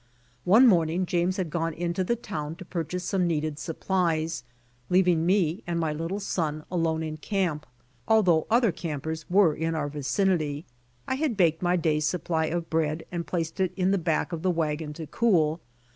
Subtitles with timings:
[0.45, 4.43] One morning James had gone into the town to pur chase some needed supplies,
[4.89, 7.65] leaving me and my little 56 BY ox TEAM TO CALIFORNIA son alone in camp,
[8.07, 10.65] although other campers were in onr vicinity.
[11.07, 14.41] I had baked my day's supply of bread and placed it in the back of
[14.41, 15.59] the wagon to cool.